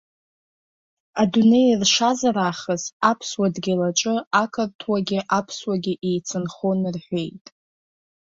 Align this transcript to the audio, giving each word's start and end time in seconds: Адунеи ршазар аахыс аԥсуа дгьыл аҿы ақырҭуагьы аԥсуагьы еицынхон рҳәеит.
Адунеи 1.21 1.71
ршазар 1.81 2.37
аахыс 2.45 2.83
аԥсуа 3.11 3.47
дгьыл 3.53 3.81
аҿы 3.89 4.15
ақырҭуагьы 4.41 5.19
аԥсуагьы 5.37 5.93
еицынхон 6.09 6.79
рҳәеит. 6.95 7.45